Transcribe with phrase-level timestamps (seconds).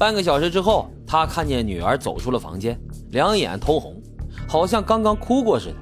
[0.00, 4.00] 半个小时之后，他看见女儿走出了房间，两眼通红，
[4.48, 5.74] 好像刚刚哭过似的。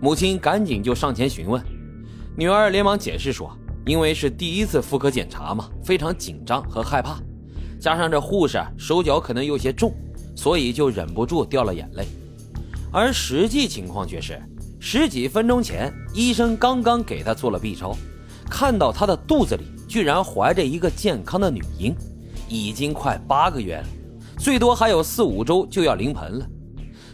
[0.00, 1.60] 母亲赶紧就上前询问，
[2.36, 3.50] 女儿连忙解释说
[3.84, 7.18] ：“因为是第一次妇科检查嘛，非常紧张和害怕，
[7.80, 9.92] 加上这护士手脚可能有些重，
[10.36, 12.06] 所以就忍不住掉了眼泪。”
[12.94, 14.40] 而实际情况却是，
[14.78, 17.92] 十几分钟前，医生刚刚给她做了 B 超。
[18.48, 21.92] 看到她的肚子里居然怀着一个健康的女婴，
[22.48, 23.86] 已经快八个月了，
[24.38, 26.46] 最多还有四五周就要临盆了。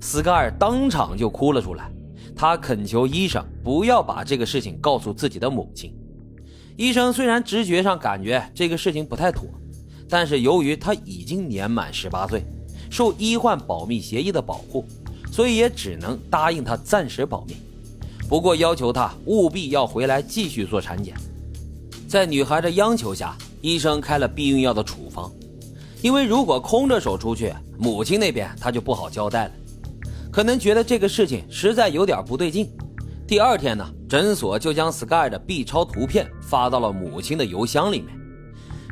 [0.00, 1.90] 斯盖尔当场就哭了出来，
[2.34, 5.94] 他恳求医生不要把这个事情告诉自己的母亲。
[6.76, 9.44] 医生虽然直觉上感觉这个事情不太妥，
[10.08, 12.44] 但是由于他已经年满十八岁，
[12.90, 14.84] 受医患保密协议的保护，
[15.30, 17.54] 所以也只能答应他暂时保密。
[18.28, 21.14] 不过要求他务必要回来继续做产检，
[22.08, 25.32] 在女孩的央求下，医生开了避孕药的处方。
[26.02, 29.52] 因为如果空着手出去，母亲那边他就不好交代了，
[30.30, 32.68] 可能觉得这个事情实在有点不对劲。
[33.26, 38.08] 第二天呢，诊所就将 Sky 的 B 超图片发到了母亲的邮箱里面，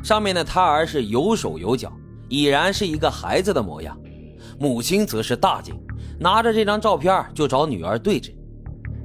[0.03, 1.91] 上面的胎儿是有手有脚，
[2.29, 3.95] 已然是一个孩子的模样。
[4.57, 5.75] 母亲则是大惊，
[6.17, 8.33] 拿着这张照片就找女儿对质。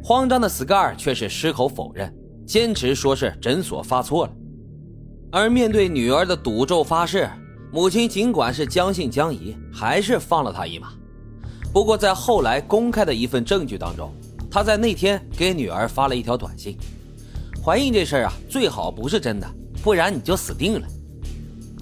[0.03, 2.15] 慌张的 Sky 却是矢口否认，
[2.47, 4.33] 坚持说是诊所发错了。
[5.37, 7.29] 而面对女儿的赌咒发誓，
[7.71, 10.95] 母亲尽管是将信将疑，还是放了他一马。
[11.75, 14.11] 不过在后来公开的一份证据当中，
[14.51, 16.75] 他在那天给女儿发了一条短信
[17.63, 19.47] ：“怀孕这事儿啊，最好不是真的，
[19.83, 20.89] 不然你就死定了。”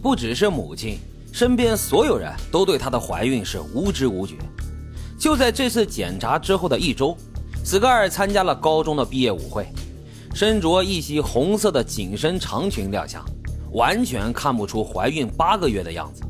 [0.03, 0.99] 不只是母亲，
[1.33, 4.35] 身边所有人都对她的怀孕是无知无觉。
[5.17, 7.17] 就在这次检查之后的一周。
[7.63, 9.65] 斯盖尔参加了高中的毕业舞会，
[10.35, 13.25] 身着一袭红色的紧身长裙亮相，
[13.75, 16.25] 完全看不出怀孕八个月的样子。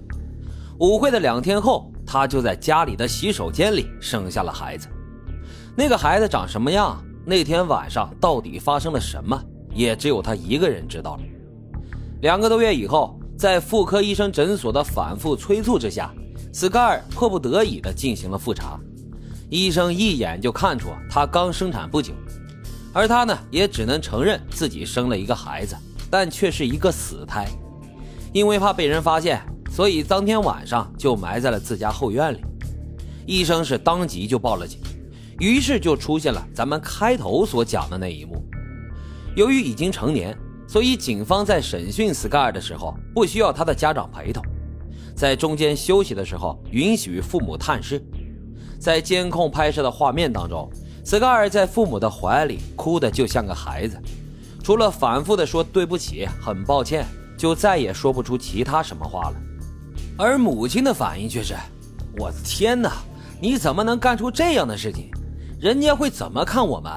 [0.81, 4.89] 舞会的两天后，她就在家里的洗手间里生下了孩子。
[5.77, 7.03] 那个孩子长什么样？
[7.25, 9.41] 那天晚上到底发生了什么？
[9.73, 11.23] 也只有她一个人知道了。
[12.23, 16.13] 两个多月以后，在妇科医生诊所的反复催促之下，
[16.53, 18.79] 斯盖尔迫不得已地进行了复查。
[19.51, 22.13] 医生一眼就看出她刚生产不久，
[22.93, 25.77] 而她呢也只能承认自己生了一个孩子，
[26.15, 27.45] 但却是一个死胎。
[28.33, 32.41] 因为怕被人发现，所以当天晚上就埋在了自家后院里。
[33.27, 34.79] 医生是当即就报了警，
[35.41, 38.41] 于是就出现了咱们开头所讲的那一幕。
[39.35, 40.39] 由于已经成年，
[40.69, 44.41] 所以警方在审讯斯盖尔的时候不需要他的家长陪同，
[45.17, 48.01] 在中间休息的时候允许父母探视。
[48.79, 50.71] 在监控拍摄的画面当中，
[51.05, 54.01] 斯盖尔在父母的怀里哭得就像个孩子，
[54.65, 59.37] 除了反复的说对不起、很抱歉，就再也说不出其他什么话了。
[60.17, 61.55] 而母亲的反应却是
[62.19, 62.95] ：“我的天哪，
[63.39, 65.11] 你怎么能干出这样的事情？
[65.61, 66.91] 人家会怎么看我们？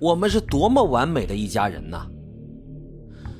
[0.00, 2.00] 我们是多么完美的一家人呢？”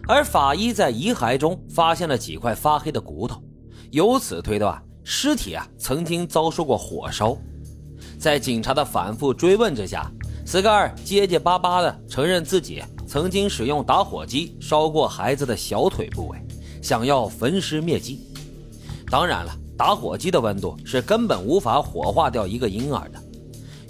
[0.06, 3.42] 而法医在遗骸中发现了几块发黑的骨头，
[3.92, 7.34] 由此推断尸体啊曾经遭受过火烧。
[8.18, 10.10] 在警察的反复追问之下，
[10.44, 16.38] 斯盖尔结结巴巴地承认自己曾经使用打火机烧过孩子的小腿部位，
[16.82, 18.20] 想要焚尸灭迹。
[19.10, 23.22] 当然了，打火机的温度是根本无法火化掉一个婴儿的，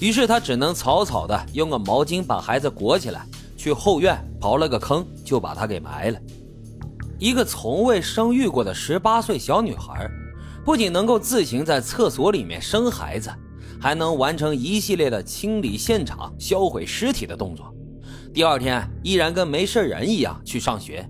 [0.01, 3.27] 于是他只能草草的用个毛巾把孩子裹起来，
[3.57, 6.19] 去后院刨了个坑，就把他给埋了。
[7.19, 10.11] 一个从未生育过的十八岁小女孩，
[10.65, 13.31] 不仅能够自行在厕所里面生孩子。
[13.81, 17.71] 还能完成一系列的清理现场、销毁尸体的动作，
[18.35, 21.09] 第二天依然跟没事人一样去上学，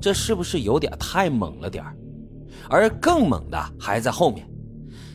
[0.00, 1.84] 这是不是有点太猛了点
[2.68, 4.48] 而更猛的还在后面。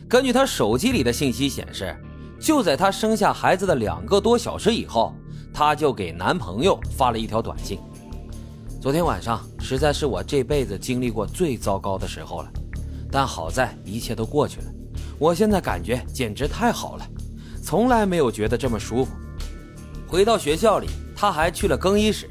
[0.06, 1.96] 根据他手机里的信息显示，
[2.38, 5.14] 就在他生下孩子的两个多小时以后，
[5.50, 7.78] 他就给男朋友发了一条短信
[8.78, 12.52] ：“昨天晚上实在是我这辈子经历过最糟糕的时候了，
[13.10, 14.66] 但好在一切都过去了。”
[15.18, 17.08] 我现在感觉简直太好了，
[17.62, 19.12] 从来没有觉得这么舒服。
[20.06, 20.86] 回到学校里，
[21.16, 22.28] 他还去了更衣室，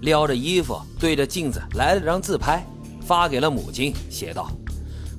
[0.00, 2.66] 撩着衣服对着镜子来了张自拍，
[3.02, 4.50] 发给了母亲，写道：“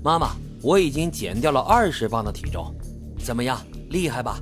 [0.03, 0.31] 妈妈，
[0.63, 2.73] 我已经减掉了二十磅的体重，
[3.23, 3.61] 怎么样，
[3.91, 4.39] 厉害吧？”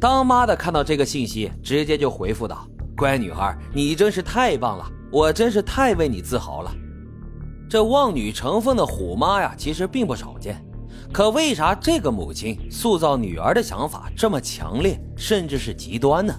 [0.00, 6.74] 当妈的看到这个信息，直接就回复道：“乖女孩，你真是太棒了，我真是太为你自豪了。”
[7.68, 10.64] 这望女成凤的虎妈呀，其实并不少见。
[11.12, 16.34] 可为啥这个母亲塑造女儿的想法这么强烈，甚至是极端呢？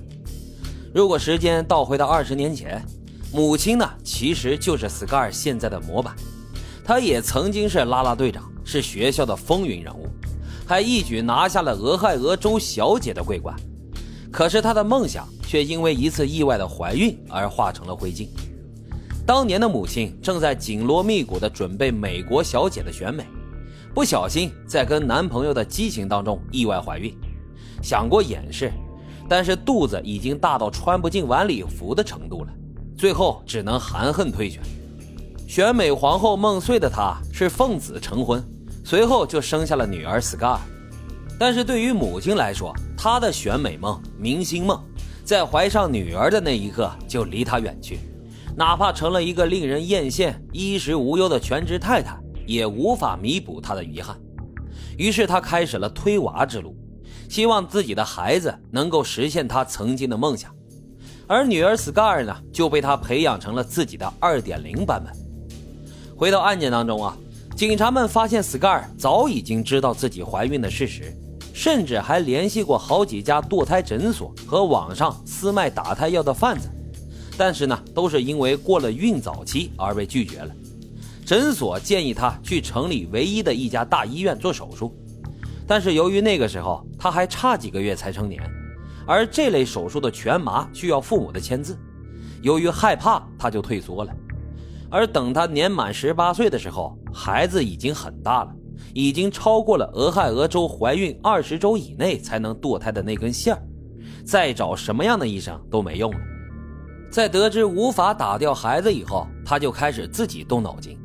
[0.94, 2.84] 如果时间倒回到二十年前，
[3.34, 6.16] 母亲呢其实就是斯卡尔现在的模板，
[6.84, 10.07] 她也曾经是啦啦队长，是学校的风云人物，
[10.66, 13.56] 还一举拿下了俄亥俄州小姐的桂冠。
[14.31, 18.28] 可是她的梦想却因为一次意外的怀孕而化成了灰烬。
[19.25, 23.25] 当年的母亲正在紧锣密鼓地准备美国小姐的选美，
[23.94, 27.13] 不小心在跟男朋友的激情当中意外怀孕，
[27.84, 28.72] 想过掩饰，
[29.29, 32.51] 但是肚子已经大到穿不进晚礼服的程度了，
[32.97, 34.62] 最后只能含恨退选。
[35.47, 38.44] 选美皇后梦碎的她是奉子成婚，
[38.83, 40.59] 随后就生下了女儿 Scar。
[41.39, 44.81] 但是对于母亲来说，她的选美梦、明星梦，
[45.24, 48.00] 在怀上女儿的那一刻就离她远去，
[48.56, 54.18] 哪怕成了一个令人艳羡、衣食无忧的全职太太，也无法弥补她的遗憾。
[54.97, 56.75] 于是她开始了推娃之路，
[57.29, 60.53] 希望自己的孩子能够实现他曾经的梦想。
[61.27, 65.13] 而女儿 Scar 呢，就被他培养成了自己的2.0版本。
[66.15, 67.18] 回到案件当中啊，
[67.56, 71.13] 警察们发现 Scar 早已经知道自己怀孕的事实。
[71.53, 76.69] 甚至还联系过好几家堕胎诊所和网上私卖打胎药的贩子，
[77.35, 80.53] 但是呢，都是因为过了孕早期而被拒绝了。
[81.25, 84.95] 诊所建议他去城里唯一的一家大医院做手术，
[85.68, 88.42] 但是由于那个时候他还差几个月才成年，
[89.06, 91.78] 而这类手术的全麻需要父母的签字，
[92.42, 94.12] 由于害怕，他就退缩了。
[94.90, 98.54] 而等他年满十八岁的时候，孩子已经很大了。
[98.94, 103.62] 已经超过了俄亥俄州怀孕二十周以内才能堕胎的那根线儿，
[104.24, 106.20] 再找什么样的医生都没用了。
[107.12, 110.98] 在得知无法打掉孩子以后，他就开始自己动脑筋，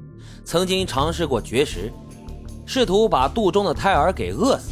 [0.44, 1.93] 曾经尝试过绝食，
[2.67, 4.70] 试图把肚中的胎儿给饿死，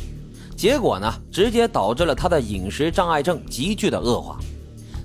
[0.57, 4.39] 结果呢，直接导致了他的饮食障碍症急剧的恶化。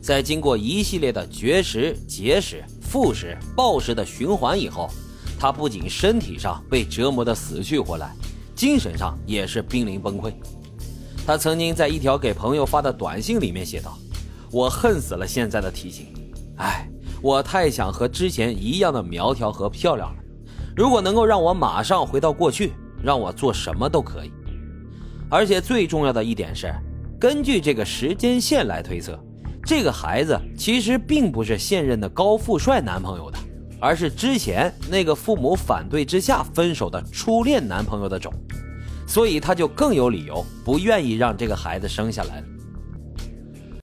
[0.02, 4.90] 在经过一系列的绝食、节食、复食、暴食的循环以后。
[5.38, 8.10] 他不仅身体上被折磨得死去活来，
[8.56, 10.34] 精神上也是濒临崩溃。
[11.28, 13.98] 他曾经在一条给朋友发的短信里面写道
[14.50, 16.08] ：“我恨死了现在的体型，
[16.56, 16.90] 哎，
[17.22, 20.24] 我太想和之前一样的苗条和漂亮了。
[20.75, 24.31] 如果能够让我马上回到过去，让我做什么都可以。
[25.30, 26.74] 而且最重要的一点是，
[27.19, 29.18] 根据这个时间线来推测，
[29.63, 33.38] 这个孩子其实并不是现任的高富帅男朋友的。”
[33.77, 38.33] 而是之前那个父母反对之下分手的初恋男朋友的种，
[39.06, 42.48] 所以他就更有理由不愿意让这个孩子生下来了。